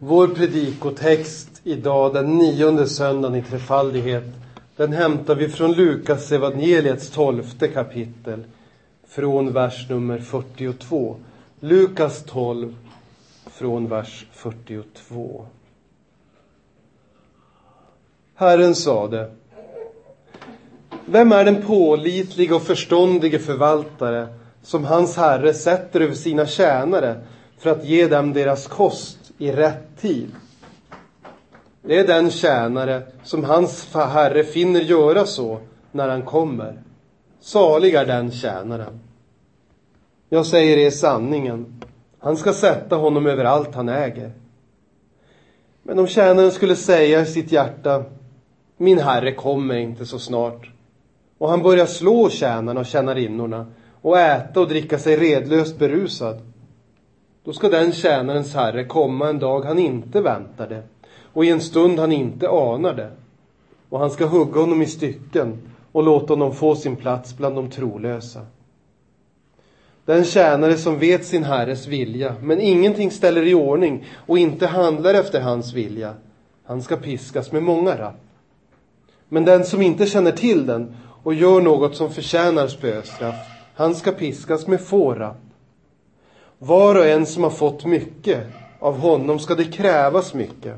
Vår 0.00 0.28
predikotext 0.28 1.60
idag, 1.64 2.14
den 2.14 2.38
nionde 2.38 2.86
söndagen 2.86 3.36
i 3.36 3.42
trefaldighet, 3.42 4.24
den 4.76 4.92
hämtar 4.92 5.34
vi 5.34 5.48
från 5.48 5.72
Lukas 5.72 6.32
evangeliets 6.32 7.10
tolfte 7.10 7.68
kapitel, 7.68 8.44
från 9.08 9.52
vers 9.52 9.88
nummer 9.88 10.18
42. 10.18 11.16
Lukas 11.60 12.24
12, 12.24 12.76
från 13.46 13.88
vers 13.88 14.26
42. 14.32 15.46
Herren 18.34 18.74
sade, 18.74 19.30
vem 21.06 21.32
är 21.32 21.44
den 21.44 21.62
pålitlige 21.62 22.54
och 22.54 22.62
förståndige 22.62 23.38
förvaltare 23.38 24.28
som 24.62 24.84
hans 24.84 25.16
herre 25.16 25.54
sätter 25.54 26.00
över 26.00 26.14
sina 26.14 26.46
tjänare 26.46 27.20
för 27.58 27.70
att 27.70 27.84
ge 27.84 28.06
dem 28.08 28.32
deras 28.32 28.66
kost 28.66 29.17
i 29.38 29.52
rätt 29.52 30.00
tid? 30.00 30.30
Det 31.82 31.98
är 31.98 32.06
den 32.06 32.30
tjänare 32.30 33.02
som 33.22 33.44
hans 33.44 33.94
herre 33.94 34.44
finner 34.44 34.80
göra 34.80 35.26
så 35.26 35.60
när 35.92 36.08
han 36.08 36.22
kommer. 36.22 36.82
Salig 37.40 37.94
är 37.94 38.06
den 38.06 38.30
tjänaren. 38.30 39.00
Jag 40.28 40.46
säger 40.46 40.76
er 40.76 40.90
sanningen. 40.90 41.82
Han 42.18 42.36
ska 42.36 42.52
sätta 42.52 42.96
honom 42.96 43.26
över 43.26 43.44
allt 43.44 43.74
han 43.74 43.88
äger. 43.88 44.32
Men 45.82 45.98
om 45.98 46.06
tjänaren 46.06 46.52
skulle 46.52 46.76
säga 46.76 47.20
i 47.20 47.26
sitt 47.26 47.52
hjärta, 47.52 48.04
min 48.76 48.98
herre 48.98 49.34
kommer 49.34 49.74
inte 49.74 50.06
så 50.06 50.18
snart, 50.18 50.70
och 51.38 51.50
han 51.50 51.62
börjar 51.62 51.86
slå 51.86 52.30
tjänarna 52.30 52.80
och 52.80 52.86
tjänarinnorna 52.86 53.66
och 54.02 54.18
äta 54.18 54.60
och 54.60 54.68
dricka 54.68 54.98
sig 54.98 55.16
redlöst 55.16 55.78
berusad. 55.78 56.40
Då 57.48 57.54
ska 57.54 57.68
den 57.68 57.92
tjänarens 57.92 58.54
herre 58.54 58.84
komma 58.84 59.28
en 59.28 59.38
dag 59.38 59.64
han 59.64 59.78
inte 59.78 60.20
väntade 60.20 60.82
och 61.32 61.44
i 61.44 61.48
en 61.48 61.60
stund 61.60 61.98
han 61.98 62.12
inte 62.12 62.48
anade. 62.48 63.10
Och 63.88 63.98
han 63.98 64.10
ska 64.10 64.26
hugga 64.26 64.60
honom 64.60 64.82
i 64.82 64.86
stycken 64.86 65.58
och 65.92 66.02
låta 66.02 66.32
honom 66.32 66.54
få 66.54 66.76
sin 66.76 66.96
plats 66.96 67.36
bland 67.36 67.56
de 67.56 67.70
trolösa. 67.70 68.40
Den 70.04 70.24
tjänare 70.24 70.76
som 70.76 70.98
vet 70.98 71.24
sin 71.24 71.44
herres 71.44 71.86
vilja, 71.86 72.34
men 72.42 72.60
ingenting 72.60 73.10
ställer 73.10 73.46
i 73.46 73.54
ordning 73.54 74.04
och 74.26 74.38
inte 74.38 74.66
handlar 74.66 75.14
efter 75.14 75.40
hans 75.40 75.72
vilja, 75.72 76.14
han 76.64 76.82
ska 76.82 76.96
piskas 76.96 77.52
med 77.52 77.62
många 77.62 77.98
rapp. 77.98 78.20
Men 79.28 79.44
den 79.44 79.64
som 79.64 79.82
inte 79.82 80.06
känner 80.06 80.32
till 80.32 80.66
den 80.66 80.96
och 81.22 81.34
gör 81.34 81.60
något 81.60 81.96
som 81.96 82.10
förtjänar 82.10 82.66
spöstraff, 82.66 83.36
han 83.74 83.94
ska 83.94 84.12
piskas 84.12 84.66
med 84.66 84.80
få 84.80 85.14
rapp. 85.14 85.47
Var 86.58 86.94
och 86.94 87.06
en 87.06 87.26
som 87.26 87.42
har 87.42 87.50
fått 87.50 87.84
mycket, 87.84 88.46
av 88.78 88.98
honom 88.98 89.38
ska 89.38 89.54
det 89.54 89.64
krävas 89.64 90.34
mycket. 90.34 90.76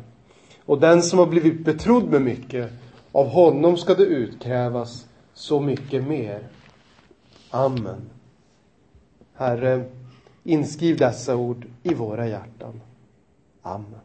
Och 0.65 0.81
den 0.81 1.03
som 1.03 1.19
har 1.19 1.27
blivit 1.27 1.65
betrodd 1.65 2.05
med 2.05 2.23
mycket, 2.23 2.73
av 3.13 3.27
honom 3.27 3.77
ska 3.77 3.95
det 3.95 4.05
utkrävas 4.05 5.07
så 5.35 5.61
mycket 5.61 6.05
mer. 6.05 6.49
Amen. 7.51 8.11
Herre, 9.35 9.85
inskriv 10.45 10.97
dessa 10.97 11.37
ord 11.37 11.67
i 11.83 11.95
våra 11.95 12.29
hjärtan. 12.29 12.81
Amen. 13.63 14.01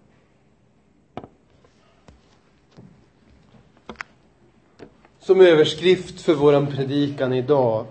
Som 5.20 5.42
överskrift 5.42 6.22
för 6.22 6.34
våran 6.34 6.68
predikan 6.68 7.34
idag 7.34 7.86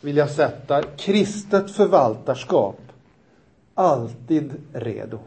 vill 0.00 0.16
jag 0.16 0.30
sätta 0.30 0.82
kristet 0.82 1.70
förvaltarskap 1.70 2.83
alltid 3.74 4.52
redo. 4.72 5.18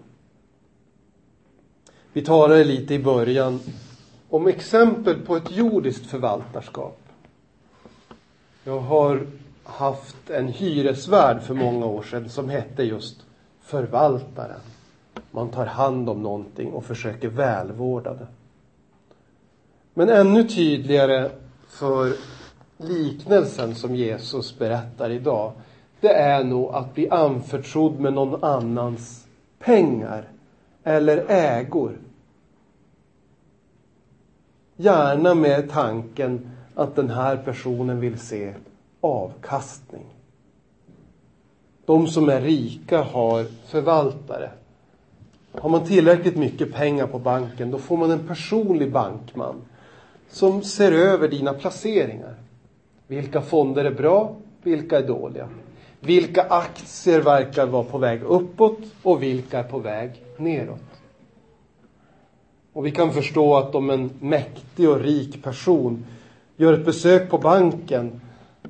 Vi 2.14 2.22
talade 2.22 2.64
lite 2.64 2.94
i 2.94 3.00
början 3.00 3.60
om 4.30 4.48
exempel 4.48 5.20
på 5.20 5.36
ett 5.36 5.52
jordiskt 5.52 6.06
förvaltarskap. 6.06 7.00
Jag 8.64 8.80
har 8.80 9.28
haft 9.64 10.30
en 10.30 10.48
hyresvärd 10.48 11.42
för 11.42 11.54
många 11.54 11.86
år 11.86 12.04
sedan 12.04 12.30
som 12.30 12.50
hette 12.50 12.84
just 12.84 13.26
förvaltaren. 13.62 14.60
Man 15.32 15.50
tar 15.50 15.66
hand 15.66 16.10
om 16.10 16.24
någonting 16.24 16.72
och 16.72 16.86
försöker 16.86 17.30
välvårda 17.30 18.14
det. 18.14 18.28
Men 19.94 20.10
ännu 20.10 20.44
tydligare 20.44 21.32
för 21.68 22.14
liknelsen 22.78 23.76
som 23.76 23.96
Jesus 23.96 24.58
berättar 24.58 25.10
idag, 25.10 25.54
det 26.02 26.14
är 26.14 26.44
nog 26.44 26.74
att 26.74 26.94
bli 26.94 27.10
anförtrodd 27.10 28.00
med 28.00 28.14
någon 28.14 28.44
annans 28.44 29.28
pengar 29.60 30.24
eller 30.84 31.26
ägor. 31.28 31.98
Gärna 34.76 35.36
med 35.36 35.72
tanken 35.72 36.52
att 36.76 36.96
den 36.96 37.10
här 37.10 37.38
personen 37.38 38.00
vill 38.00 38.20
se 38.20 38.54
avkastning. 39.02 40.06
De 41.86 42.08
som 42.08 42.30
är 42.30 42.42
rika 42.42 43.02
har 43.02 43.46
förvaltare. 43.66 44.52
Har 45.52 45.70
man 45.70 45.86
tillräckligt 45.86 46.38
mycket 46.38 46.74
pengar 46.74 47.08
på 47.08 47.20
banken, 47.20 47.72
då 47.72 47.78
får 47.78 47.98
man 47.98 48.12
en 48.12 48.28
personlig 48.28 48.92
bankman 48.92 49.56
som 50.30 50.64
ser 50.64 50.92
över 50.92 51.28
dina 51.28 51.54
placeringar. 51.54 52.36
Vilka 53.08 53.42
fonder 53.42 53.86
är 53.86 53.92
bra? 53.92 54.36
Vilka 54.64 54.98
är 54.98 55.08
dåliga? 55.08 55.50
Vilka 56.08 56.42
aktier 56.44 57.22
verkar 57.22 57.66
vara 57.68 57.84
på 57.84 57.98
väg 57.98 58.24
uppåt 58.24 58.80
och 59.04 59.24
vilka 59.24 59.60
är 59.60 59.64
på 59.64 59.80
väg 59.80 60.24
neråt? 60.38 61.02
Och 62.74 62.86
vi 62.86 62.92
kan 62.92 63.14
förstå 63.14 63.56
att 63.56 63.76
om 63.76 63.90
en 63.90 64.10
mäktig 64.20 64.90
och 64.90 65.00
rik 65.00 65.44
person 65.44 66.06
gör 66.56 66.74
ett 66.74 66.86
besök 66.86 67.30
på 67.30 67.38
banken 67.38 68.22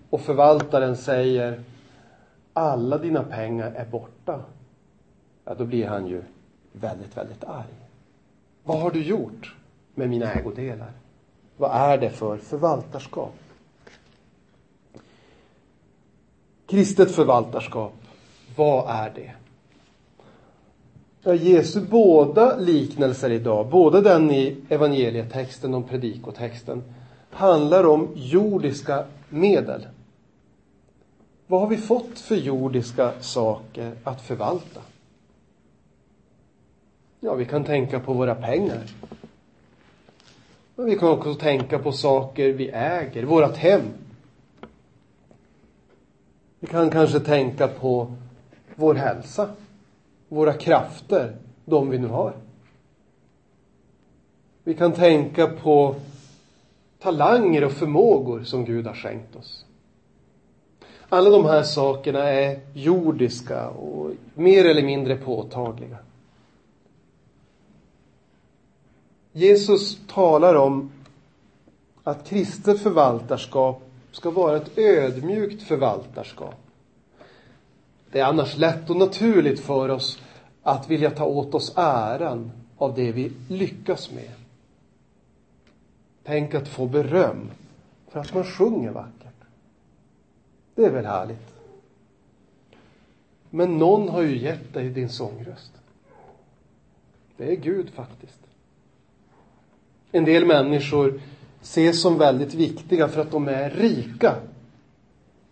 och 0.10 0.22
förvaltaren 0.22 0.98
säger 0.98 1.64
alla 2.54 2.98
dina 2.98 3.24
pengar 3.24 3.72
är 3.76 3.86
borta. 3.86 4.42
Ja, 5.46 5.54
då 5.54 5.66
blir 5.66 5.88
han 5.88 6.08
ju 6.08 6.24
väldigt, 6.72 7.18
väldigt 7.18 7.44
arg. 7.44 7.76
Vad 8.64 8.80
har 8.80 8.92
du 8.92 9.04
gjort 9.04 9.56
med 9.96 10.10
mina 10.10 10.34
ägodelar? 10.34 10.92
Vad 11.58 11.72
är 11.72 11.98
det 11.98 12.10
för 12.10 12.38
förvaltarskap? 12.38 13.36
Kristet 16.68 17.12
förvaltarskap, 17.12 17.94
vad 18.56 18.90
är 18.90 19.12
det? 19.16 19.32
Ja, 21.24 21.34
Jesu 21.34 21.82
båda 21.82 22.58
liknelser 22.58 23.30
idag, 23.30 23.68
både 23.70 24.02
den 24.02 24.32
i 24.32 24.56
evangelietexten 24.70 25.74
och 25.74 25.90
predikotexten, 25.90 26.84
handlar 27.30 27.84
om 27.88 28.08
jordiska 28.16 29.06
medel. 29.30 29.88
Vad 31.48 31.62
har 31.62 31.68
vi 31.68 31.78
fått 31.78 32.20
för 32.20 32.36
jordiska 32.36 33.12
saker 33.20 33.92
att 34.04 34.22
förvalta? 34.22 34.82
Ja, 37.20 37.34
vi 37.34 37.46
kan 37.46 37.64
tänka 37.64 38.00
på 38.00 38.14
våra 38.14 38.36
pengar. 38.36 38.84
Men 40.76 40.86
vi 40.86 40.96
kan 40.96 41.10
också 41.10 41.34
tänka 41.34 41.80
på 41.80 41.92
saker 41.92 42.50
vi 42.50 42.70
äger, 42.70 43.24
vårat 43.24 43.58
hem. 43.58 43.82
Vi 46.60 46.68
kan 46.68 46.90
kanske 46.90 47.20
tänka 47.20 47.68
på 47.68 48.16
vår 48.76 48.94
hälsa, 48.94 49.50
våra 50.28 50.54
krafter, 50.54 51.36
de 51.66 51.90
vi 51.90 52.00
nu 52.00 52.08
har. 52.08 52.34
Vi 54.64 54.74
kan 54.74 54.94
tänka 54.94 55.48
på 55.48 55.96
talanger 57.00 57.64
och 57.64 57.72
förmågor 57.72 58.44
som 58.44 58.66
Gud 58.66 58.88
har 58.88 58.94
skänkt 58.94 59.36
oss. 59.36 59.66
Alla 61.10 61.30
de 61.30 61.46
här 61.46 61.64
sakerna 61.64 62.24
är 62.24 62.60
jordiska 62.74 63.70
och 63.70 64.12
mer 64.34 64.66
eller 64.66 64.84
mindre 64.84 65.16
påtagliga. 65.16 65.98
Jesus 69.32 69.98
talar 70.08 70.56
om 70.56 70.92
att 72.04 72.28
kristet 72.28 72.82
förvaltarskap 72.82 73.87
ska 74.18 74.30
vara 74.30 74.58
ett 74.58 74.78
ödmjukt 74.78 75.64
förvaltarskap. 75.64 76.56
Det 78.12 78.20
är 78.20 78.26
annars 78.26 78.58
lätt 78.58 78.90
och 78.90 78.96
naturligt 78.96 79.60
för 79.60 79.90
oss 79.90 80.20
att 80.64 80.90
vilja 80.90 81.12
ta 81.12 81.26
åt 81.26 81.54
oss 81.54 81.74
äran 81.76 82.52
av 82.78 82.96
det 82.96 83.12
vi 83.12 83.32
lyckas 83.50 84.12
med. 84.12 84.32
Tänk 86.24 86.54
att 86.54 86.68
få 86.68 86.86
beröm 86.86 87.52
för 88.08 88.20
att 88.20 88.34
man 88.34 88.44
sjunger 88.44 88.92
vackert. 88.92 89.36
Det 90.76 90.86
är 90.86 90.92
väl 90.92 91.06
härligt? 91.06 91.54
Men 93.50 93.78
någon 93.78 94.10
har 94.10 94.22
ju 94.22 94.38
gett 94.38 94.74
dig 94.74 94.90
din 94.90 95.10
sångröst. 95.10 95.72
Det 97.38 97.52
är 97.52 97.56
Gud 97.56 97.90
faktiskt. 97.90 98.40
En 100.12 100.26
del 100.26 100.46
människor 100.46 101.22
ses 101.68 102.02
som 102.02 102.18
väldigt 102.18 102.54
viktiga 102.54 103.08
för 103.08 103.22
att 103.22 103.32
de 103.32 103.48
är 103.48 103.70
rika. 103.70 104.36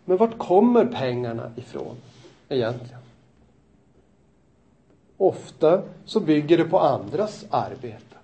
Men 0.06 0.18
vart 0.18 0.38
kommer 0.38 0.86
pengarna 0.86 1.52
ifrån 1.56 1.96
egentligen? 2.50 3.00
Ofta 5.18 5.82
så 6.06 6.20
bygger 6.20 6.58
det 6.58 6.64
på 6.64 6.80
andras 6.80 7.46
arbete. 7.50 8.16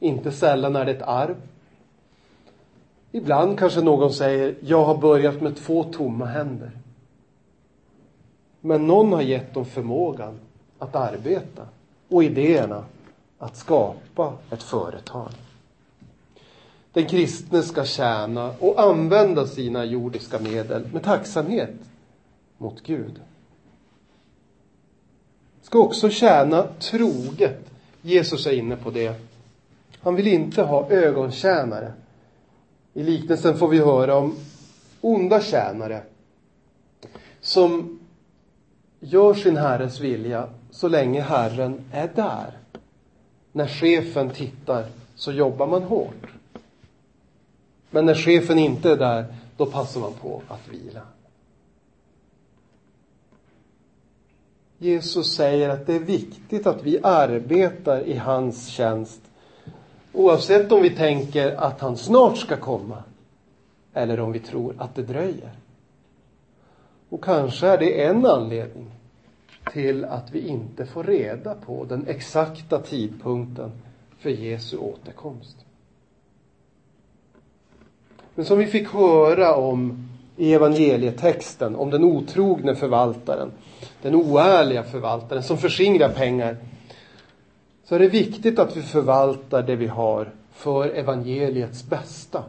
Inte 0.00 0.32
sällan 0.32 0.76
är 0.76 0.84
det 0.84 0.92
ett 0.92 1.02
arv. 1.02 1.36
Ibland 3.12 3.58
kanske 3.58 3.80
någon 3.80 4.12
säger, 4.12 4.54
jag 4.60 4.84
har 4.84 4.96
börjat 4.98 5.40
med 5.40 5.56
två 5.56 5.84
tomma 5.84 6.24
händer. 6.24 6.70
Men 8.60 8.86
någon 8.86 9.12
har 9.12 9.22
gett 9.22 9.54
dem 9.54 9.64
förmågan 9.64 10.40
att 10.78 10.96
arbeta 10.96 11.66
och 12.08 12.24
idéerna 12.24 12.84
att 13.38 13.56
skapa 13.56 14.32
ett 14.50 14.62
företag. 14.62 15.30
Den 16.96 17.06
kristne 17.06 17.62
ska 17.62 17.84
tjäna 17.84 18.54
och 18.58 18.80
använda 18.80 19.46
sina 19.46 19.84
jordiska 19.84 20.38
medel 20.38 20.86
med 20.92 21.02
tacksamhet 21.02 21.70
mot 22.58 22.82
Gud. 22.82 23.20
Ska 25.62 25.78
också 25.78 26.10
tjäna 26.10 26.66
troget. 26.80 27.70
Jesus 28.02 28.46
är 28.46 28.52
inne 28.52 28.76
på 28.76 28.90
det. 28.90 29.14
Han 30.00 30.14
vill 30.14 30.26
inte 30.26 30.62
ha 30.62 30.90
ögontjänare. 30.90 31.92
I 32.94 33.02
liknelsen 33.02 33.58
får 33.58 33.68
vi 33.68 33.78
höra 33.78 34.16
om 34.16 34.36
onda 35.00 35.40
tjänare 35.40 36.02
som 37.40 37.98
gör 39.00 39.34
sin 39.34 39.56
herres 39.56 40.00
vilja 40.00 40.48
så 40.70 40.88
länge 40.88 41.20
Herren 41.20 41.84
är 41.92 42.10
där. 42.14 42.58
När 43.52 43.66
chefen 43.66 44.30
tittar 44.30 44.86
så 45.14 45.32
jobbar 45.32 45.66
man 45.66 45.82
hårt. 45.82 46.26
Men 47.90 48.06
när 48.06 48.14
chefen 48.14 48.58
inte 48.58 48.90
är 48.90 48.96
där, 48.96 49.34
då 49.56 49.66
passar 49.66 50.00
man 50.00 50.12
på 50.12 50.42
att 50.48 50.68
vila. 50.68 51.02
Jesus 54.78 55.34
säger 55.34 55.68
att 55.68 55.86
det 55.86 55.94
är 55.94 56.00
viktigt 56.00 56.66
att 56.66 56.82
vi 56.82 56.98
arbetar 57.02 58.00
i 58.00 58.16
hans 58.16 58.68
tjänst. 58.68 59.20
Oavsett 60.12 60.72
om 60.72 60.82
vi 60.82 60.90
tänker 60.90 61.56
att 61.56 61.80
han 61.80 61.96
snart 61.96 62.38
ska 62.38 62.56
komma 62.56 63.02
eller 63.92 64.20
om 64.20 64.32
vi 64.32 64.40
tror 64.40 64.74
att 64.78 64.94
det 64.94 65.02
dröjer. 65.02 65.50
Och 67.08 67.24
kanske 67.24 67.66
är 67.66 67.78
det 67.78 68.04
en 68.04 68.26
anledning 68.26 68.90
till 69.72 70.04
att 70.04 70.30
vi 70.30 70.48
inte 70.48 70.86
får 70.86 71.04
reda 71.04 71.54
på 71.54 71.84
den 71.84 72.06
exakta 72.06 72.80
tidpunkten 72.80 73.70
för 74.18 74.30
Jesu 74.30 74.76
återkomst. 74.76 75.65
Men 78.36 78.44
som 78.44 78.58
vi 78.58 78.66
fick 78.66 78.88
höra 78.88 79.54
om 79.54 80.08
i 80.36 80.54
evangelietexten, 80.54 81.76
om 81.76 81.90
den 81.90 82.04
otrogne 82.04 82.74
förvaltaren, 82.74 83.52
den 84.02 84.14
oärliga 84.14 84.82
förvaltaren 84.82 85.42
som 85.42 85.58
förskingrar 85.58 86.08
pengar, 86.08 86.56
så 87.84 87.94
är 87.94 87.98
det 87.98 88.08
viktigt 88.08 88.58
att 88.58 88.76
vi 88.76 88.82
förvaltar 88.82 89.62
det 89.62 89.76
vi 89.76 89.86
har 89.86 90.30
för 90.52 90.88
evangeliets 90.88 91.84
bästa. 91.84 92.44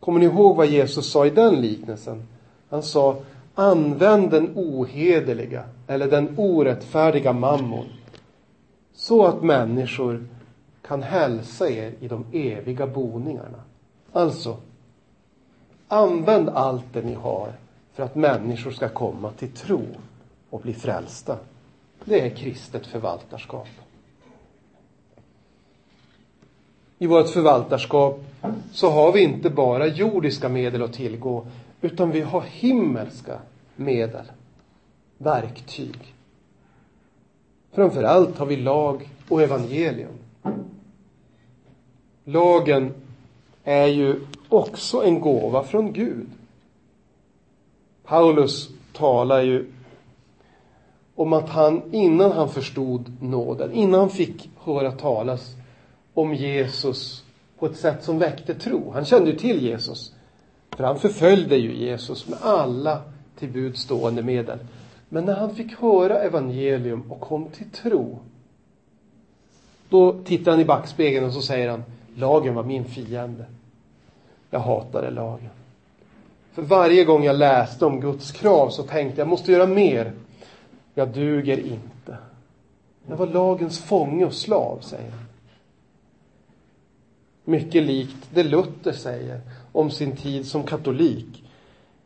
Kommer 0.00 0.20
ni 0.20 0.26
ihåg 0.26 0.56
vad 0.56 0.66
Jesus 0.66 1.10
sa 1.10 1.26
i 1.26 1.30
den 1.30 1.60
liknelsen? 1.60 2.22
Han 2.68 2.82
sa, 2.82 3.16
använd 3.54 4.30
den 4.30 4.52
ohederliga 4.54 5.64
eller 5.86 6.10
den 6.10 6.34
orättfärdiga 6.36 7.32
mammon 7.32 7.86
så 8.94 9.26
att 9.26 9.42
människor 9.42 10.26
kan 10.82 11.02
hälsa 11.02 11.68
er 11.70 11.92
i 12.00 12.08
de 12.08 12.24
eviga 12.32 12.86
boningarna. 12.86 13.58
Alltså, 14.14 14.56
använd 15.88 16.48
allt 16.48 16.84
det 16.92 17.02
ni 17.02 17.14
har 17.14 17.52
för 17.92 18.02
att 18.02 18.14
människor 18.14 18.70
ska 18.70 18.88
komma 18.88 19.30
till 19.30 19.50
tro 19.50 19.82
och 20.50 20.60
bli 20.60 20.74
frälsta. 20.74 21.38
Det 22.04 22.20
är 22.20 22.30
kristet 22.30 22.86
förvaltarskap. 22.86 23.68
I 26.98 27.06
vårt 27.06 27.28
förvaltarskap 27.28 28.24
så 28.72 28.90
har 28.90 29.12
vi 29.12 29.22
inte 29.22 29.50
bara 29.50 29.86
jordiska 29.86 30.48
medel 30.48 30.82
att 30.82 30.92
tillgå, 30.92 31.46
utan 31.80 32.10
vi 32.10 32.20
har 32.20 32.40
himmelska 32.40 33.38
medel, 33.76 34.26
verktyg. 35.18 36.14
Framför 37.72 38.02
allt 38.02 38.38
har 38.38 38.46
vi 38.46 38.56
lag 38.56 39.08
och 39.28 39.42
evangelium. 39.42 40.18
Lagen 42.24 42.94
är 43.64 43.86
ju 43.86 44.20
också 44.48 45.04
en 45.04 45.20
gåva 45.20 45.64
från 45.64 45.92
Gud. 45.92 46.26
Paulus 48.04 48.68
talar 48.92 49.42
ju 49.42 49.72
om 51.14 51.32
att 51.32 51.48
han 51.48 51.82
innan 51.94 52.32
han 52.32 52.48
förstod 52.48 53.22
nåden, 53.22 53.72
innan 53.72 54.00
han 54.00 54.10
fick 54.10 54.50
höra 54.64 54.92
talas 54.92 55.54
om 56.14 56.34
Jesus 56.34 57.24
på 57.58 57.66
ett 57.66 57.76
sätt 57.76 58.04
som 58.04 58.18
väckte 58.18 58.54
tro. 58.54 58.90
Han 58.90 59.04
kände 59.04 59.30
ju 59.30 59.36
till 59.36 59.62
Jesus. 59.62 60.14
För 60.70 60.84
han 60.84 60.98
förföljde 60.98 61.56
ju 61.56 61.74
Jesus 61.76 62.28
med 62.28 62.38
alla 62.42 63.02
till 63.38 63.48
bud 63.48 63.76
stående 63.76 64.22
medel. 64.22 64.58
Men 65.08 65.24
när 65.24 65.34
han 65.34 65.54
fick 65.54 65.80
höra 65.80 66.18
evangelium 66.18 67.12
och 67.12 67.20
kom 67.20 67.48
till 67.48 67.70
tro. 67.70 68.18
Då 69.88 70.12
tittar 70.24 70.50
han 70.50 70.60
i 70.60 70.64
backspegeln 70.64 71.26
och 71.26 71.32
så 71.32 71.42
säger 71.42 71.70
han, 71.70 71.82
lagen 72.14 72.54
var 72.54 72.62
min 72.62 72.84
fiende. 72.84 73.44
Jag 74.50 74.60
hatade 74.60 75.10
lagen. 75.10 75.50
För 76.52 76.62
varje 76.62 77.04
gång 77.04 77.24
jag 77.24 77.36
läste 77.36 77.86
om 77.86 78.00
Guds 78.00 78.32
krav 78.32 78.70
så 78.70 78.82
tänkte 78.82 79.20
jag, 79.20 79.26
jag 79.26 79.30
måste 79.30 79.52
göra 79.52 79.66
mer. 79.66 80.12
Jag 80.94 81.08
duger 81.08 81.58
inte. 81.58 82.16
Jag 83.06 83.16
var 83.16 83.26
lagens 83.26 83.78
fånge 83.78 84.24
och 84.24 84.34
slav, 84.34 84.78
säger 84.80 85.10
han. 85.10 85.24
Mycket 87.44 87.82
likt 87.82 88.28
det 88.30 88.42
Luther 88.42 88.92
säger 88.92 89.40
om 89.72 89.90
sin 89.90 90.16
tid 90.16 90.46
som 90.46 90.62
katolik. 90.62 91.44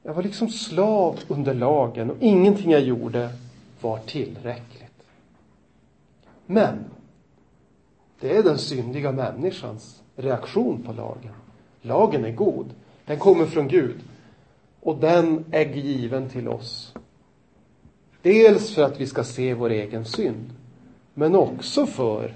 Jag 0.02 0.14
var 0.14 0.22
liksom 0.22 0.49
slav 0.49 1.19
under 1.28 1.54
lagen 1.54 2.11
och 2.11 2.16
ingenting 2.20 2.70
jag 2.70 2.81
gjorde 2.81 3.31
var 3.81 3.99
tillräckligt. 3.99 5.02
Men 6.46 6.84
det 8.20 8.37
är 8.37 8.43
den 8.43 8.59
syndiga 8.59 9.12
människans 9.12 10.03
reaktion 10.17 10.82
på 10.82 10.93
lagen. 10.93 11.32
Lagen 11.82 12.25
är 12.25 12.32
god. 12.32 12.67
Den 13.05 13.19
kommer 13.19 13.47
från 13.47 13.69
Gud. 13.69 14.00
Och 14.81 14.97
den 14.97 15.44
är 15.50 15.75
given 15.75 16.29
till 16.29 16.49
oss. 16.49 16.94
Dels 18.23 18.75
för 18.75 18.82
att 18.82 19.00
vi 19.00 19.06
ska 19.06 19.25
se 19.25 19.55
vår 19.55 19.70
egen 19.70 20.04
synd. 20.04 20.50
Men 21.14 21.35
också 21.35 21.87
för 21.87 22.35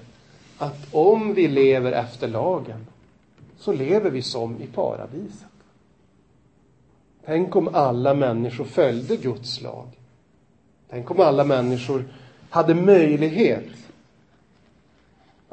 att 0.57 0.87
om 0.91 1.33
vi 1.33 1.47
lever 1.47 1.91
efter 1.91 2.27
lagen 2.27 2.85
så 3.57 3.73
lever 3.73 4.09
vi 4.09 4.21
som 4.21 4.61
i 4.61 4.67
paradiset. 4.67 5.47
Tänk 7.25 7.55
om 7.55 7.69
alla 7.73 8.13
människor 8.13 8.65
följde 8.65 9.17
Guds 9.17 9.61
lag. 9.61 9.87
Tänk 10.89 11.11
om 11.11 11.19
alla 11.19 11.43
människor 11.43 12.05
hade 12.49 12.75
möjlighet 12.75 13.69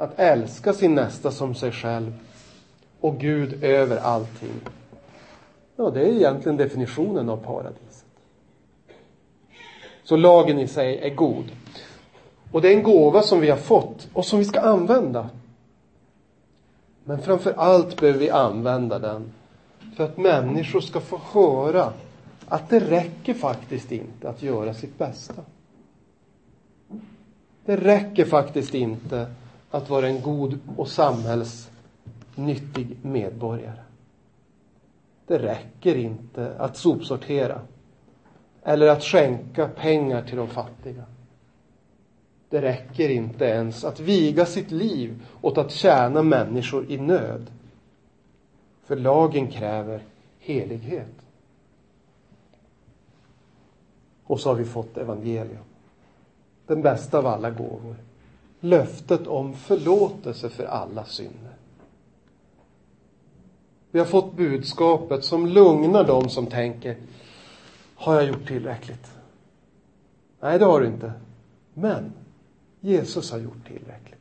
att 0.00 0.19
älska 0.19 0.73
sin 0.73 0.95
nästa 0.95 1.30
som 1.30 1.54
sig 1.54 1.73
själv 1.73 2.12
och 3.00 3.19
Gud 3.19 3.64
över 3.64 3.97
allting. 3.97 4.54
Ja, 5.76 5.90
det 5.90 6.00
är 6.00 6.12
egentligen 6.12 6.57
definitionen 6.57 7.28
av 7.28 7.37
paradiset. 7.37 8.04
Så 10.02 10.16
lagen 10.16 10.59
i 10.59 10.66
sig 10.66 10.99
är 10.99 11.14
god. 11.14 11.52
Och 12.52 12.62
det 12.62 12.69
är 12.69 12.76
en 12.76 12.83
gåva 12.83 13.23
som 13.23 13.40
vi 13.40 13.50
har 13.50 13.57
fått 13.57 14.09
och 14.12 14.25
som 14.25 14.38
vi 14.38 14.45
ska 14.45 14.61
använda. 14.61 15.28
Men 17.04 17.23
framför 17.23 17.52
allt 17.52 18.00
behöver 18.00 18.19
vi 18.19 18.30
använda 18.30 18.99
den 18.99 19.33
för 19.97 20.04
att 20.04 20.16
människor 20.16 20.80
ska 20.80 21.00
få 21.00 21.21
höra 21.33 21.92
att 22.49 22.69
det 22.69 22.80
räcker 22.80 23.35
faktiskt 23.35 23.92
inte 23.92 24.28
att 24.28 24.42
göra 24.42 24.75
sitt 24.75 24.99
bästa. 24.99 25.42
Det 27.64 27.76
räcker 27.76 28.25
faktiskt 28.25 28.75
inte 28.75 29.26
att 29.71 29.91
vara 29.91 30.09
en 30.09 30.23
god 30.23 30.59
och 30.77 30.89
samhällsnyttig 30.89 32.97
medborgare. 33.03 33.81
Det 35.27 35.39
räcker 35.39 35.97
inte 35.97 36.55
att 36.59 36.77
sopsortera 36.77 37.61
eller 38.62 38.89
att 38.89 39.03
skänka 39.03 39.69
pengar 39.69 40.23
till 40.23 40.37
de 40.37 40.49
fattiga. 40.49 41.05
Det 42.49 42.62
räcker 42.62 43.09
inte 43.09 43.45
ens 43.45 43.85
att 43.85 44.00
viga 44.00 44.47
sitt 44.47 44.71
liv 44.71 45.27
åt 45.41 45.59
att 45.59 45.71
tjäna 45.71 46.23
människor 46.23 46.91
i 46.91 46.99
nöd. 46.99 47.50
För 48.85 48.97
lagen 48.97 49.50
kräver 49.50 50.03
helighet. 50.39 51.15
Och 54.25 54.41
så 54.41 54.49
har 54.49 54.57
vi 54.57 54.65
fått 54.65 54.97
evangelium. 54.97 55.65
Den 56.67 56.83
bästa 56.83 57.19
av 57.19 57.27
alla 57.27 57.50
gåvor. 57.50 57.97
Löftet 58.61 59.26
om 59.26 59.55
förlåtelse 59.55 60.49
för 60.49 60.64
alla 60.64 61.05
synder. 61.05 61.55
Vi 63.90 63.99
har 63.99 64.07
fått 64.07 64.37
budskapet 64.37 65.25
som 65.25 65.47
lugnar 65.47 66.05
dem 66.05 66.29
som 66.29 66.47
tänker, 66.47 66.97
har 67.95 68.14
jag 68.14 68.25
gjort 68.25 68.47
tillräckligt? 68.47 69.07
Nej, 70.40 70.59
det 70.59 70.64
har 70.64 70.81
du 70.81 70.87
inte. 70.87 71.12
Men 71.75 72.12
Jesus 72.81 73.33
har 73.33 73.38
gjort 73.38 73.67
tillräckligt. 73.67 74.21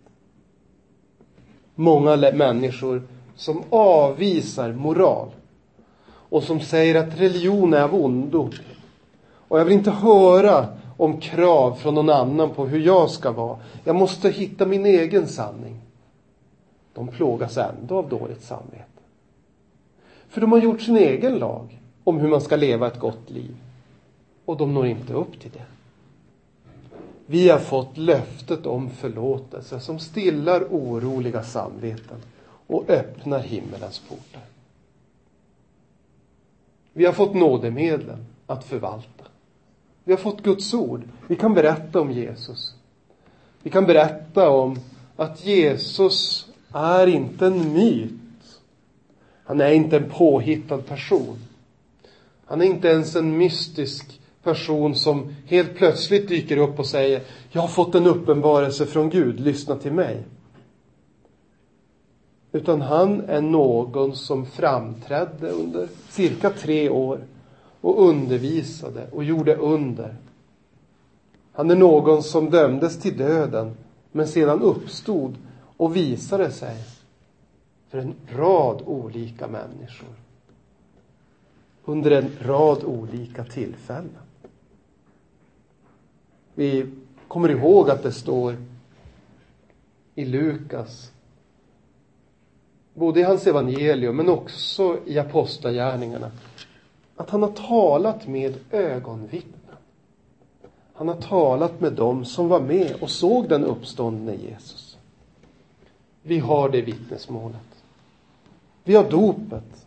Många 1.75 2.15
människor 2.15 3.03
som 3.35 3.63
avvisar 3.69 4.73
moral 4.73 5.29
och 6.07 6.43
som 6.43 6.59
säger 6.59 6.95
att 6.95 7.19
religion 7.19 7.73
är 7.73 7.81
av 7.81 7.95
ondo. 7.95 8.49
Och 9.21 9.59
jag 9.59 9.65
vill 9.65 9.73
inte 9.73 9.91
höra 9.91 10.67
om 10.99 11.19
krav 11.19 11.73
från 11.73 11.95
någon 11.95 12.09
annan 12.09 12.49
på 12.49 12.65
hur 12.65 12.79
jag 12.79 13.09
ska 13.09 13.31
vara. 13.31 13.59
Jag 13.83 13.95
måste 13.95 14.29
hitta 14.29 14.65
min 14.65 14.85
egen 14.85 15.27
sanning. 15.27 15.79
De 16.93 17.07
plågas 17.07 17.57
ändå 17.57 17.97
av 17.97 18.09
dåligt 18.09 18.43
samvete. 18.43 18.83
För 20.29 20.41
de 20.41 20.51
har 20.51 20.59
gjort 20.59 20.81
sin 20.81 20.97
egen 20.97 21.35
lag 21.35 21.79
om 22.03 22.19
hur 22.19 22.27
man 22.27 22.41
ska 22.41 22.55
leva 22.55 22.87
ett 22.87 22.99
gott 22.99 23.29
liv. 23.29 23.55
Och 24.45 24.57
de 24.57 24.73
når 24.73 24.87
inte 24.87 25.13
upp 25.13 25.39
till 25.39 25.51
det. 25.51 25.65
Vi 27.25 27.49
har 27.49 27.59
fått 27.59 27.97
löftet 27.97 28.65
om 28.65 28.89
förlåtelse 28.89 29.79
som 29.79 29.99
stillar 29.99 30.63
oroliga 30.63 31.43
samveten 31.43 32.17
och 32.67 32.89
öppnar 32.89 33.39
himmelens 33.39 33.99
portar. 33.99 34.43
Vi 36.93 37.05
har 37.05 37.13
fått 37.13 37.33
nådemedlen 37.33 38.25
att 38.47 38.63
förvalta. 38.63 39.28
Vi 40.09 40.13
har 40.13 40.19
fått 40.19 40.43
Guds 40.43 40.73
ord. 40.73 41.03
Vi 41.27 41.35
kan 41.35 41.53
berätta 41.53 42.01
om 42.01 42.11
Jesus. 42.11 42.75
Vi 43.63 43.69
kan 43.69 43.85
berätta 43.85 44.49
om 44.49 44.79
att 45.15 45.45
Jesus 45.45 46.47
är 46.73 47.07
inte 47.07 47.45
en 47.45 47.73
myt. 47.73 48.59
Han 49.43 49.61
är 49.61 49.71
inte 49.71 49.97
en 49.97 50.09
påhittad 50.09 50.77
person. 50.77 51.37
Han 52.45 52.61
är 52.61 52.65
inte 52.65 52.87
ens 52.87 53.15
en 53.15 53.37
mystisk 53.37 54.21
person 54.43 54.95
som 54.95 55.35
helt 55.45 55.75
plötsligt 55.75 56.27
dyker 56.27 56.57
upp 56.57 56.79
och 56.79 56.85
säger 56.85 57.21
Jag 57.51 57.61
har 57.61 57.67
fått 57.67 57.95
en 57.95 58.07
uppenbarelse 58.07 58.85
från 58.85 59.09
Gud, 59.09 59.39
lyssna 59.39 59.75
till 59.75 59.93
mig. 59.93 60.23
Utan 62.51 62.81
han 62.81 63.21
är 63.21 63.41
någon 63.41 64.15
som 64.15 64.45
framträdde 64.45 65.49
under 65.49 65.87
cirka 66.09 66.49
tre 66.49 66.89
år 66.89 67.19
och 67.81 68.09
undervisade 68.09 69.07
och 69.11 69.23
gjorde 69.23 69.55
under. 69.55 70.15
Han 71.53 71.71
är 71.71 71.75
någon 71.75 72.23
som 72.23 72.49
dömdes 72.49 72.99
till 72.99 73.17
döden 73.17 73.77
men 74.11 74.27
sedan 74.27 74.61
uppstod 74.61 75.35
och 75.77 75.95
visade 75.95 76.51
sig 76.51 76.75
för 77.89 77.97
en 77.97 78.13
rad 78.27 78.81
olika 78.85 79.47
människor 79.47 80.15
under 81.85 82.11
en 82.11 82.31
rad 82.41 82.83
olika 82.83 83.43
tillfällen. 83.43 84.17
Vi 86.55 86.91
kommer 87.27 87.49
ihåg 87.49 87.89
att 87.89 88.03
det 88.03 88.11
står 88.11 88.55
i 90.15 90.25
Lukas, 90.25 91.11
både 92.93 93.19
i 93.19 93.23
hans 93.23 93.47
evangelium 93.47 94.15
men 94.15 94.29
också 94.29 94.99
i 95.05 95.19
apostlagärningarna, 95.19 96.31
att 97.19 97.29
han 97.29 97.43
har 97.43 97.51
talat 97.51 98.27
med 98.27 98.57
ögonvittnen. 98.71 99.75
Han 100.93 101.07
har 101.07 101.15
talat 101.15 101.81
med 101.81 101.93
dem 101.93 102.25
som 102.25 102.47
var 102.47 102.59
med 102.59 102.95
och 103.01 103.09
såg 103.09 103.49
den 103.49 103.63
uppståndne 103.63 104.35
Jesus. 104.35 104.97
Vi 106.21 106.39
har 106.39 106.69
det 106.69 106.81
vittnesmålet. 106.81 107.83
Vi 108.83 108.95
har 108.95 109.11
dopet 109.11 109.85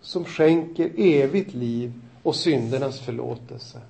som 0.00 0.24
skänker 0.24 0.90
evigt 0.96 1.54
liv 1.54 1.92
och 2.22 2.36
syndernas 2.36 3.00
förlåtelse. 3.00 3.80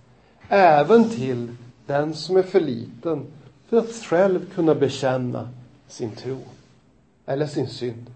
Även 0.48 1.10
till 1.10 1.56
den 1.86 2.14
som 2.14 2.36
är 2.36 2.42
för 2.42 2.60
liten 2.60 3.26
för 3.68 3.76
att 3.76 3.92
själv 3.92 4.50
kunna 4.54 4.74
bekänna 4.74 5.48
sin 5.88 6.10
tro 6.10 6.38
eller 7.26 7.46
sin 7.46 7.68
synd. 7.68 8.10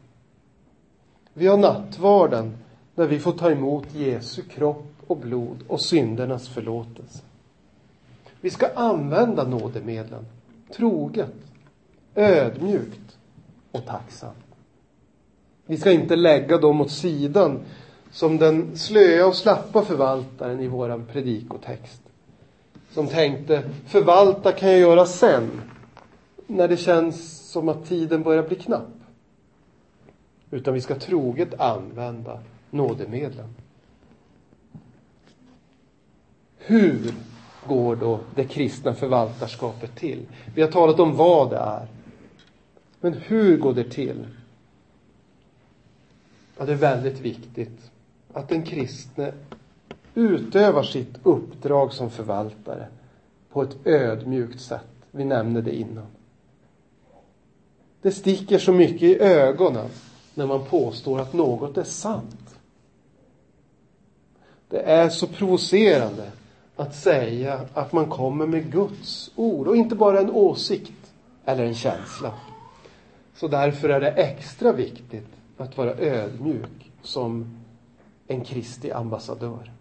Vi 1.35 1.47
har 1.47 1.57
nattvarden 1.57 2.57
där 2.99 3.07
vi 3.07 3.19
får 3.19 3.33
ta 3.33 3.50
emot 3.50 3.95
Jesu 3.95 4.43
kropp 4.43 4.93
och 5.07 5.17
blod 5.17 5.57
och 5.69 5.81
syndernas 5.81 6.49
förlåtelse. 6.49 7.23
Vi 8.40 8.50
ska 8.50 8.69
använda 8.75 9.45
nådemedlen 9.45 10.26
troget, 10.76 11.35
ödmjukt 12.14 13.19
och 13.73 13.87
tacksamt. 13.87 14.37
Vi 15.67 15.78
ska 15.78 15.93
inte 15.93 16.17
lägga 16.17 16.59
dem 16.59 16.81
åt 16.81 16.90
sidan 16.90 17.61
som 18.11 18.37
den 18.37 18.76
slöa 18.76 19.26
och 19.26 19.37
slappa 19.37 19.83
förvaltaren 19.83 20.61
i 20.61 20.69
våran 20.69 21.07
predikotext. 21.12 22.02
Som 22.90 23.07
tänkte, 23.07 23.71
förvalta 23.87 24.52
kan 24.52 24.69
jag 24.69 24.78
göra 24.78 25.07
sen, 25.07 25.62
när 26.47 26.69
det 26.69 26.76
känns 26.76 27.38
som 27.50 27.69
att 27.69 27.88
tiden 27.88 28.23
börjar 28.23 28.43
bli 28.43 28.57
knapp. 28.57 28.88
Utan 30.50 30.75
vi 30.75 30.81
ska 30.81 30.95
troget 30.95 31.61
använda 31.61 32.40
nådemedlen. 32.71 33.55
Hur 36.59 37.15
går 37.67 37.97
då 37.97 38.21
det 38.35 38.45
kristna 38.45 38.95
förvaltarskapet 38.95 39.97
till? 39.97 40.27
Vi 40.55 40.63
har 40.63 40.71
talat 40.71 41.01
om 41.01 41.17
vad 41.17 41.51
det 41.51 41.57
är. 41.57 41.87
Men 43.01 43.13
hur 43.13 43.59
går 43.59 43.75
det 43.75 43.91
till? 43.91 44.27
Ja, 46.59 46.65
det 46.65 46.73
är 46.73 46.77
väldigt 46.77 47.21
viktigt 47.21 47.91
att 48.33 48.49
den 48.49 48.63
kristne 48.63 49.33
utövar 50.15 50.83
sitt 50.83 51.15
uppdrag 51.23 51.93
som 51.93 52.11
förvaltare 52.11 52.89
på 53.53 53.63
ett 53.63 53.87
ödmjukt 53.87 54.61
sätt. 54.61 54.87
Vi 55.11 55.25
nämnde 55.25 55.63
det 55.63 55.75
innan. 55.75 56.07
Det 58.03 58.13
sticker 58.13 58.59
så 58.59 58.73
mycket 58.73 59.03
i 59.03 59.19
ögonen 59.19 59.89
när 60.35 60.47
man 60.47 60.65
påstår 60.65 61.21
att 61.21 61.33
något 61.33 61.79
är 61.79 61.85
sant. 61.85 62.48
Det 64.69 64.81
är 64.81 65.09
så 65.09 65.27
provocerande 65.27 66.31
att 66.77 66.95
säga 66.95 67.61
att 67.75 67.93
man 67.93 68.11
kommer 68.11 68.47
med 68.47 68.73
Guds 68.73 69.31
ord 69.37 69.67
och 69.67 69.77
inte 69.77 69.95
bara 69.95 70.21
en 70.21 70.31
åsikt 70.31 71.13
eller 71.45 71.65
en 71.65 71.75
känsla. 71.75 72.35
Så 73.35 73.49
därför 73.49 73.89
är 73.89 74.01
det 74.01 74.11
extra 74.11 74.73
viktigt 74.73 75.27
att 75.57 75.77
vara 75.77 75.95
ödmjuk 75.95 76.91
som 77.03 77.59
en 78.27 78.45
Kristi 78.45 78.93
ambassadör. 78.93 79.73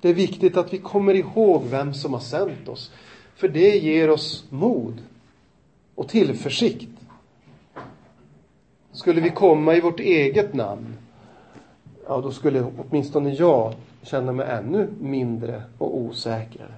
Det 0.00 0.08
är 0.08 0.14
viktigt 0.14 0.56
att 0.56 0.72
vi 0.72 0.78
kommer 0.78 1.14
ihåg 1.14 1.64
vem 1.64 1.94
som 1.94 2.12
har 2.12 2.20
sänt 2.20 2.68
oss. 2.68 2.92
För 3.34 3.48
det 3.48 3.78
ger 3.78 4.10
oss 4.10 4.44
mod 4.50 5.02
och 5.94 6.08
tillförsikt. 6.08 6.90
Skulle 8.92 9.20
vi 9.20 9.30
komma 9.30 9.74
i 9.74 9.80
vårt 9.80 10.00
eget 10.00 10.54
namn, 10.54 10.96
ja 12.06 12.20
då 12.20 12.30
skulle 12.30 12.72
åtminstone 12.76 13.30
jag 13.30 13.74
känna 14.02 14.32
mig 14.32 14.46
ännu 14.50 14.88
mindre 15.00 15.62
och 15.78 15.98
osäkrare. 15.98 16.74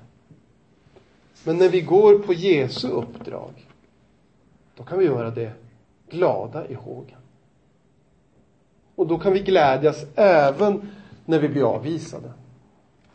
Men 1.44 1.56
när 1.58 1.68
vi 1.68 1.80
går 1.80 2.18
på 2.18 2.32
Jesu 2.32 2.88
uppdrag, 2.88 3.50
då 4.76 4.84
kan 4.84 4.98
vi 4.98 5.04
göra 5.04 5.30
det 5.30 5.52
glada 6.10 6.68
i 6.68 6.74
hågen. 6.74 7.18
Och 8.94 9.06
då 9.06 9.18
kan 9.18 9.32
vi 9.32 9.40
glädjas 9.40 10.04
även 10.14 10.92
när 11.24 11.38
vi 11.38 11.48
blir 11.48 11.62
avvisade. 11.62 12.32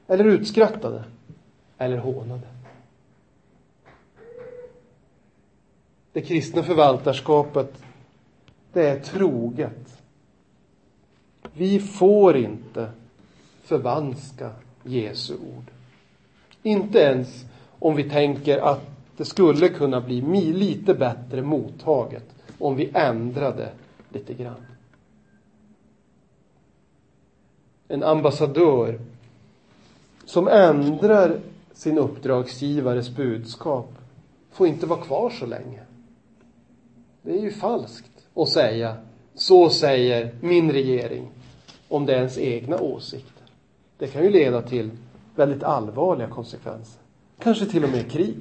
Eller 0.07 0.25
utskrattade. 0.25 1.03
Eller 1.77 1.97
hånade. 1.97 2.47
Det 6.13 6.21
kristna 6.21 6.63
förvaltarskapet, 6.63 7.83
det 8.73 8.89
är 8.89 8.99
troget. 8.99 9.90
Vi 11.53 11.79
får 11.79 12.37
inte 12.37 12.89
förvanska 13.63 14.51
Jesu 14.83 15.35
ord. 15.35 15.65
Inte 16.63 16.99
ens 16.99 17.45
om 17.79 17.95
vi 17.95 18.09
tänker 18.09 18.57
att 18.57 18.81
det 19.17 19.25
skulle 19.25 19.69
kunna 19.69 20.01
bli 20.01 20.21
lite 20.53 20.93
bättre 20.93 21.41
mottaget 21.41 22.25
om 22.59 22.75
vi 22.75 22.91
ändrade 22.93 23.69
lite 24.09 24.33
grann. 24.33 24.65
En 27.87 28.03
ambassadör 28.03 28.99
som 30.25 30.47
ändrar 30.47 31.39
sin 31.73 31.97
uppdragsgivares 31.97 33.09
budskap 33.09 33.89
får 34.51 34.67
inte 34.67 34.85
vara 34.85 35.01
kvar 35.01 35.29
så 35.29 35.45
länge. 35.45 35.79
Det 37.21 37.31
är 37.31 37.41
ju 37.41 37.51
falskt 37.51 38.27
att 38.33 38.49
säga 38.49 38.97
så 39.33 39.69
säger 39.69 40.35
min 40.41 40.71
regering 40.71 41.27
om 41.91 42.05
det 42.05 42.13
är 42.13 42.17
ens 42.17 42.37
egna 42.37 42.79
åsikter. 42.79 43.45
Det 43.97 44.07
kan 44.07 44.23
ju 44.23 44.29
leda 44.29 44.61
till 44.61 44.89
väldigt 45.35 45.63
allvarliga 45.63 46.27
konsekvenser. 46.27 47.01
Kanske 47.39 47.65
till 47.65 47.83
och 47.83 47.89
med 47.89 48.11
krig. 48.11 48.35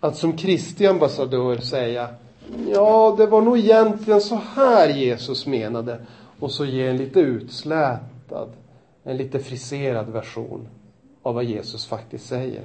Att 0.00 0.16
som 0.16 0.36
Kristi 0.36 0.86
ambassadör 0.86 1.56
säga 1.56 2.14
Ja, 2.66 3.14
det 3.18 3.26
var 3.26 3.42
nog 3.42 3.58
egentligen 3.58 4.20
så 4.20 4.40
här 4.54 4.88
Jesus 4.88 5.46
menade. 5.46 6.06
Och 6.40 6.50
så 6.52 6.64
ge 6.64 6.86
en 6.86 6.96
lite 6.96 7.20
utslätad 7.20 8.48
en 9.08 9.16
lite 9.16 9.38
friserad 9.38 10.08
version 10.08 10.68
av 11.22 11.34
vad 11.34 11.44
Jesus 11.44 11.86
faktiskt 11.86 12.26
säger. 12.26 12.64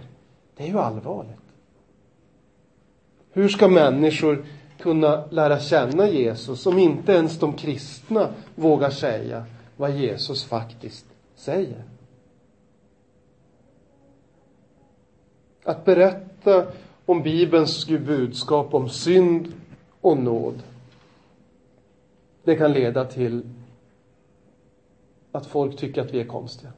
Det 0.57 0.63
är 0.63 0.67
ju 0.67 0.79
allvarligt. 0.79 1.41
Hur 3.31 3.49
ska 3.49 3.67
människor 3.67 4.45
kunna 4.77 5.25
lära 5.29 5.59
känna 5.59 6.09
Jesus 6.09 6.65
om 6.65 6.79
inte 6.79 7.11
ens 7.11 7.39
de 7.39 7.53
kristna 7.53 8.33
vågar 8.55 8.89
säga 8.89 9.45
vad 9.77 9.91
Jesus 9.91 10.43
faktiskt 10.43 11.05
säger? 11.35 11.83
Att 15.63 15.85
berätta 15.85 16.65
om 17.05 17.23
Bibelns 17.23 17.87
budskap 17.87 18.73
om 18.73 18.89
synd 18.89 19.53
och 20.01 20.17
nåd. 20.17 20.63
Det 22.43 22.55
kan 22.55 22.73
leda 22.73 23.05
till 23.05 23.49
att 25.31 25.45
folk 25.45 25.77
tycker 25.77 26.01
att 26.01 26.13
vi 26.13 26.19
är 26.19 26.25
konstiga. 26.25 26.71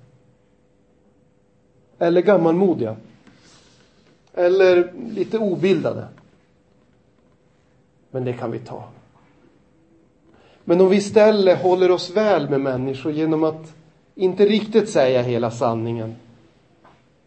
Eller 2.00 2.22
gammalmodiga. 2.22 2.96
Eller 4.34 4.94
lite 5.14 5.38
obildade. 5.38 6.08
Men 8.16 8.26
det 8.26 8.34
kan 8.34 8.52
vi 8.52 8.60
ta. 8.60 8.84
Men 10.64 10.82
om 10.82 10.90
vi 10.90 10.96
istället 10.96 11.62
håller 11.62 11.92
oss 11.92 12.10
väl 12.10 12.50
med 12.50 12.62
människor 12.62 13.12
genom 13.12 13.44
att 13.44 13.76
inte 14.16 14.46
riktigt 14.46 14.90
säga 14.90 15.22
hela 15.22 15.52
sanningen 15.52 16.16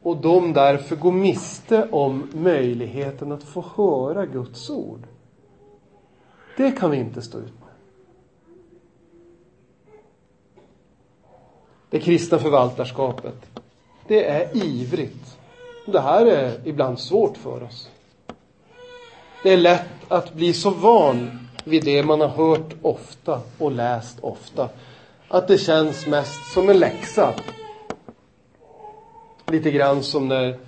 och 0.02 0.16
de 0.16 0.52
därför 0.52 0.96
går 0.96 1.12
miste 1.12 1.88
om 1.90 2.30
möjligheten 2.34 3.32
att 3.32 3.42
få 3.42 3.64
höra 3.76 4.26
Guds 4.26 4.70
ord. 4.70 5.00
Det 6.56 6.72
kan 6.72 6.90
vi 6.90 6.96
inte 6.96 7.22
stå 7.22 7.38
ut 7.38 7.44
med. 7.60 7.74
Det 11.90 12.00
kristna 12.00 12.38
förvaltarskapet, 12.38 13.60
det 14.06 14.28
är 14.28 14.56
ivrigt. 14.56 15.38
Det 15.86 16.00
här 16.00 16.26
är 16.26 16.60
ibland 16.64 16.98
svårt 16.98 17.36
för 17.36 17.62
oss. 17.62 17.90
Det 19.42 19.52
är 19.52 19.56
lätt 19.56 19.88
att 20.08 20.34
bli 20.34 20.52
så 20.52 20.70
van 20.70 21.48
vid 21.64 21.84
det 21.84 22.02
man 22.02 22.20
har 22.20 22.28
hört 22.28 22.74
ofta 22.82 23.40
och 23.58 23.72
läst 23.72 24.20
ofta 24.20 24.68
att 25.28 25.48
det 25.48 25.58
känns 25.58 26.06
mest 26.06 26.52
som 26.52 26.68
en 26.68 26.78
läxa. 26.78 27.34
Lite 29.46 29.70
grann 29.70 30.02
som 30.02 30.28
när 30.28 30.58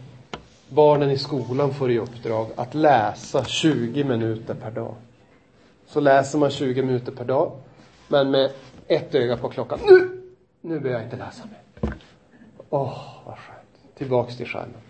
barnen 0.69 1.11
i 1.11 1.19
skolan 1.19 1.75
får 1.75 1.91
i 1.91 1.99
uppdrag 1.99 2.47
att 2.57 2.75
läsa 2.75 3.45
20 3.45 4.05
minuter 4.05 4.55
per 4.55 4.71
dag. 4.71 4.95
Så 5.87 6.01
läser 6.01 6.39
man 6.39 6.51
20 6.51 6.83
minuter 6.83 7.13
per 7.13 7.25
dag, 7.25 7.53
men 8.09 8.31
med 8.31 8.51
ett 8.89 9.15
öga 9.15 9.37
på 9.37 9.49
klockan. 9.49 9.79
Nu! 9.87 10.23
Nu 10.61 10.81
behöver 10.81 10.91
jag 10.91 11.03
inte 11.07 11.17
läsa 11.17 11.43
mer. 11.47 11.95
Åh, 12.71 12.83
oh, 12.83 12.99
vad 13.27 13.39
skönt. 13.39 13.99
Tillbaks 13.99 14.37
till 14.37 14.47
skärmen. 14.47 14.90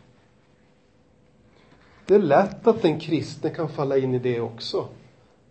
Det 2.11 2.17
är 2.17 2.19
lätt 2.19 2.67
att 2.67 2.85
en 2.85 3.01
kristen 3.01 3.55
kan 3.55 3.69
falla 3.69 3.97
in 3.97 4.15
i 4.15 4.19
det 4.19 4.41
också. 4.41 4.89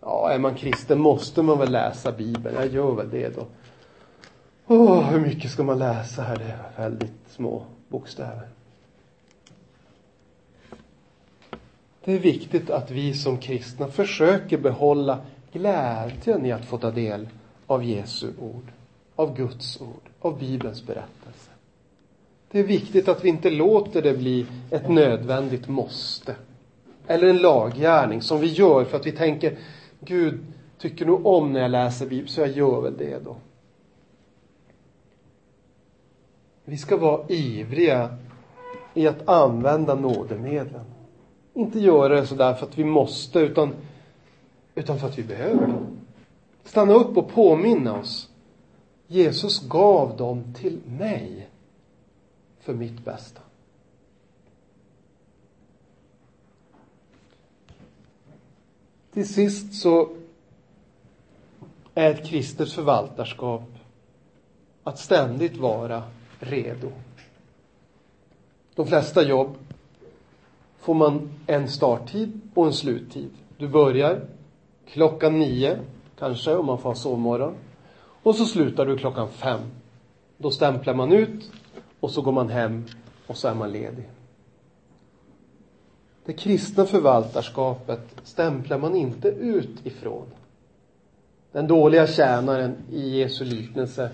Ja, 0.01 0.31
är 0.31 0.39
man 0.39 0.55
kristen 0.55 0.99
måste 0.99 1.41
man 1.41 1.59
väl 1.59 1.71
läsa 1.71 2.11
Bibeln. 2.11 2.55
Jag 2.55 2.67
gör 2.67 2.91
väl 2.91 3.09
det 3.09 3.35
då. 3.35 3.45
Åh, 4.67 4.81
oh, 4.81 5.03
hur 5.03 5.19
mycket 5.19 5.51
ska 5.51 5.63
man 5.63 5.79
läsa 5.79 6.21
här? 6.21 6.35
Det 6.35 6.43
är 6.43 6.89
väldigt 6.89 7.29
små 7.29 7.63
bokstäver. 7.87 8.47
Det 12.03 12.13
är 12.13 12.19
viktigt 12.19 12.69
att 12.69 12.91
vi 12.91 13.13
som 13.13 13.37
kristna 13.37 13.87
försöker 13.87 14.57
behålla 14.57 15.19
glädjen 15.51 16.45
i 16.45 16.51
att 16.51 16.65
få 16.65 16.77
ta 16.77 16.91
del 16.91 17.29
av 17.67 17.83
Jesu 17.83 18.31
ord, 18.39 18.71
av 19.15 19.35
Guds 19.37 19.81
ord, 19.81 20.09
av 20.19 20.39
Bibelns 20.39 20.83
berättelse. 20.85 21.51
Det 22.51 22.59
är 22.59 22.63
viktigt 22.63 23.07
att 23.07 23.23
vi 23.23 23.29
inte 23.29 23.49
låter 23.49 24.01
det 24.01 24.13
bli 24.13 24.45
ett 24.69 24.89
nödvändigt 24.89 25.67
måste. 25.67 26.35
Eller 27.09 27.27
en 27.27 27.37
laggärning 27.37 28.21
som 28.21 28.39
vi 28.39 28.47
gör 28.47 28.85
för 28.85 28.97
att 28.97 29.05
vi 29.05 29.11
tänker, 29.11 29.57
Gud 29.99 30.39
tycker 30.77 31.05
nog 31.05 31.25
om 31.25 31.53
när 31.53 31.59
jag 31.59 31.71
läser 31.71 32.05
Bibeln, 32.05 32.27
så 32.27 32.41
jag 32.41 32.51
gör 32.51 32.81
väl 32.81 32.97
det 32.97 33.25
då. 33.25 33.35
Vi 36.65 36.77
ska 36.77 36.97
vara 36.97 37.27
ivriga 37.27 38.17
i 38.93 39.07
att 39.07 39.29
använda 39.29 39.95
nådemedlen. 39.95 40.85
Inte 41.53 41.79
göra 41.79 42.15
det 42.15 42.27
sådär 42.27 42.53
för 42.53 42.65
att 42.65 42.77
vi 42.77 42.83
måste, 42.83 43.39
utan, 43.39 43.75
utan 44.75 44.99
för 44.99 45.07
att 45.07 45.17
vi 45.17 45.23
behöver. 45.23 45.73
Stanna 46.63 46.93
upp 46.93 47.17
och 47.17 47.29
påminna 47.29 47.99
oss. 47.99 48.29
Jesus 49.07 49.67
gav 49.67 50.17
dem 50.17 50.53
till 50.53 50.79
mig 50.85 51.49
för 52.59 52.73
mitt 52.73 53.05
bästa. 53.05 53.41
Till 59.19 59.27
sist 59.33 59.73
så 59.73 60.09
är 61.93 62.11
ett 62.11 62.25
kristet 62.25 62.71
förvaltarskap 62.71 63.63
att 64.83 64.99
ständigt 64.99 65.57
vara 65.57 66.03
redo. 66.39 66.91
De 68.75 68.87
flesta 68.87 69.23
jobb 69.23 69.57
får 70.79 70.93
man 70.93 71.29
en 71.47 71.67
starttid 71.67 72.41
och 72.53 72.65
en 72.65 72.73
sluttid. 72.73 73.29
Du 73.57 73.67
börjar 73.67 74.21
klockan 74.87 75.39
nio, 75.39 75.79
kanske, 76.19 76.55
om 76.55 76.65
man 76.65 76.77
får 76.77 76.89
ha 76.89 76.95
sovmorgon. 76.95 77.55
Och 78.23 78.35
så 78.35 78.45
slutar 78.45 78.85
du 78.85 78.97
klockan 78.97 79.29
fem. 79.29 79.61
Då 80.37 80.51
stämplar 80.51 80.93
man 80.93 81.11
ut 81.11 81.51
och 81.99 82.11
så 82.11 82.21
går 82.21 82.31
man 82.31 82.49
hem 82.49 82.85
och 83.27 83.37
så 83.37 83.47
är 83.47 83.55
man 83.55 83.71
ledig. 83.71 84.09
Det 86.29 86.33
kristna 86.33 86.85
förvaltarskapet 86.85 87.99
stämplar 88.23 88.77
man 88.77 88.95
inte 88.95 89.27
ut 89.27 89.85
ifrån. 89.85 90.25
Den 91.51 91.67
dåliga 91.67 92.07
tjänaren 92.07 92.75
i 92.91 93.19
Jesu 93.19 93.45
liknelse, 93.45 94.09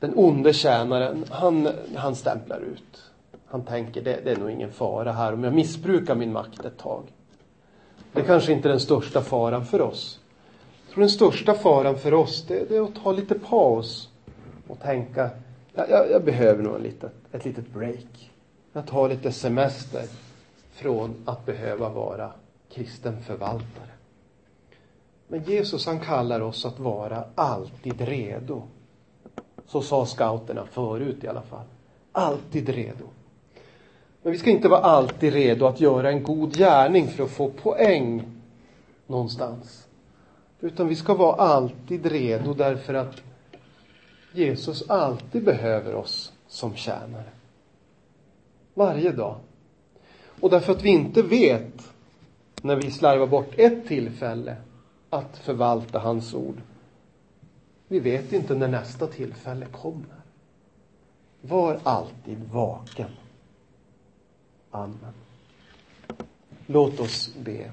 den 0.00 0.12
onde 0.16 0.52
tjänaren, 0.52 1.24
han, 1.30 1.68
han 1.96 2.14
stämplar 2.14 2.60
ut. 2.60 3.02
Han 3.46 3.62
tänker, 3.62 4.02
det, 4.02 4.20
det 4.24 4.30
är 4.30 4.36
nog 4.36 4.50
ingen 4.50 4.72
fara 4.72 5.12
här 5.12 5.32
om 5.32 5.44
jag 5.44 5.54
missbrukar 5.54 6.14
min 6.14 6.32
makt 6.32 6.64
ett 6.64 6.78
tag. 6.78 7.02
Det 8.12 8.20
är 8.20 8.24
kanske 8.24 8.52
inte 8.52 8.68
är 8.68 8.70
den 8.70 8.80
största 8.80 9.20
faran 9.20 9.66
för 9.66 9.80
oss. 9.80 10.20
Jag 10.86 10.94
tror 10.94 11.00
den 11.00 11.10
största 11.10 11.54
faran 11.54 11.98
för 11.98 12.14
oss, 12.14 12.44
det, 12.48 12.68
det 12.68 12.76
är 12.76 12.82
att 12.82 13.02
ta 13.02 13.12
lite 13.12 13.38
paus 13.38 14.08
och 14.68 14.80
tänka, 14.80 15.30
jag, 15.74 16.10
jag 16.10 16.24
behöver 16.24 16.62
nog 16.62 16.76
en 16.76 16.82
litet, 16.82 17.12
ett 17.32 17.44
litet 17.44 17.68
break. 17.68 18.30
Jag 18.72 18.86
tar 18.86 19.08
lite 19.08 19.32
semester 19.32 20.02
från 20.80 21.14
att 21.24 21.46
behöva 21.46 21.88
vara 21.88 22.32
kristen 22.72 23.22
förvaltare. 23.22 23.90
Men 25.28 25.42
Jesus 25.42 25.86
han 25.86 26.00
kallar 26.00 26.40
oss 26.40 26.64
att 26.64 26.78
vara 26.78 27.24
alltid 27.34 28.00
redo. 28.00 28.62
Så 29.66 29.82
sa 29.82 30.06
scouterna 30.06 30.66
förut 30.66 31.24
i 31.24 31.28
alla 31.28 31.42
fall. 31.42 31.64
Alltid 32.12 32.68
redo. 32.68 33.04
Men 34.22 34.32
vi 34.32 34.38
ska 34.38 34.50
inte 34.50 34.68
vara 34.68 34.80
alltid 34.80 35.32
redo 35.32 35.66
att 35.66 35.80
göra 35.80 36.10
en 36.10 36.22
god 36.22 36.56
gärning 36.56 37.08
för 37.08 37.24
att 37.24 37.30
få 37.30 37.50
poäng 37.50 38.24
någonstans. 39.06 39.88
Utan 40.60 40.88
vi 40.88 40.96
ska 40.96 41.14
vara 41.14 41.34
alltid 41.34 42.06
redo 42.06 42.54
därför 42.54 42.94
att 42.94 43.16
Jesus 44.32 44.90
alltid 44.90 45.44
behöver 45.44 45.94
oss 45.94 46.32
som 46.48 46.74
tjänare. 46.74 47.30
Varje 48.74 49.12
dag. 49.12 49.36
Och 50.40 50.50
därför 50.50 50.72
att 50.72 50.82
vi 50.82 50.90
inte 50.90 51.22
vet, 51.22 51.92
när 52.62 52.76
vi 52.76 52.90
slarvar 52.90 53.26
bort 53.26 53.54
ett 53.56 53.86
tillfälle, 53.88 54.56
att 55.10 55.38
förvalta 55.38 55.98
hans 55.98 56.34
ord. 56.34 56.60
Vi 57.88 58.00
vet 58.00 58.32
inte 58.32 58.54
när 58.54 58.68
nästa 58.68 59.06
tillfälle 59.06 59.66
kommer. 59.66 60.20
Var 61.40 61.80
alltid 61.82 62.38
vaken. 62.52 63.10
Amen. 64.70 65.14
Låt 66.66 67.00
oss 67.00 67.34
be. 67.38 67.70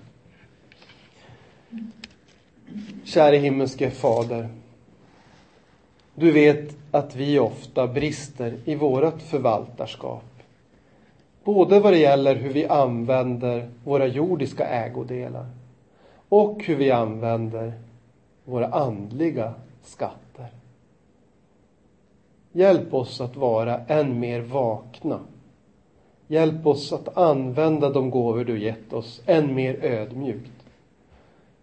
Käre 3.04 3.38
himmelske 3.38 3.92
Fader. 3.92 4.50
Du 6.16 6.32
vet 6.32 6.76
att 6.92 7.16
vi 7.16 7.40
ofta 7.40 7.88
brister 7.88 8.60
i 8.66 8.76
vårt 8.76 9.22
förvaltarskap. 9.22 10.37
Både 11.48 11.80
vad 11.80 11.94
det 11.94 12.00
gäller 12.00 12.36
hur 12.36 12.50
vi 12.50 12.68
använder 12.68 13.70
våra 13.84 14.08
jordiska 14.08 14.66
ägodelar 14.66 15.46
och 16.30 16.64
hur 16.64 16.76
vi 16.76 16.92
använder 16.92 17.74
våra 18.46 18.68
andliga 18.68 19.54
skatter. 19.84 20.48
Hjälp 22.52 22.94
oss 22.94 23.22
att 23.22 23.36
vara 23.36 23.78
än 23.78 24.20
mer 24.20 24.42
vakna. 24.42 25.20
Hjälp 26.28 26.68
oss 26.68 26.94
att 26.94 27.18
använda 27.18 27.90
de 27.90 28.10
gåvor 28.10 28.46
du 28.46 28.64
gett 28.64 28.94
oss 28.94 29.22
än 29.26 29.56
mer 29.56 29.86
ödmjukt. 29.86 30.66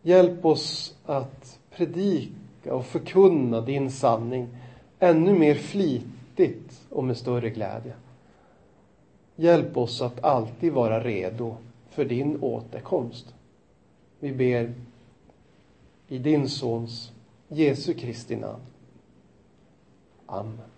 Hjälp 0.02 0.44
oss 0.44 0.96
att 1.06 1.58
predika 1.76 2.74
och 2.74 2.84
förkunna 2.84 3.60
din 3.60 3.90
sanning 3.90 4.48
ännu 4.98 5.38
mer 5.38 5.54
flitigt 5.54 6.82
och 6.90 7.04
med 7.04 7.16
större 7.16 7.50
glädje. 7.50 7.92
Hjälp 9.36 9.76
oss 9.76 10.02
att 10.02 10.24
alltid 10.24 10.72
vara 10.72 11.04
redo 11.04 11.56
för 11.90 12.04
din 12.04 12.42
återkomst. 12.42 13.34
Vi 14.20 14.32
ber 14.32 14.74
i 16.08 16.18
din 16.18 16.48
Sons 16.48 17.12
Jesu 17.48 17.94
Kristi 17.94 18.36
namn. 18.36 18.62
Amen. 20.26 20.73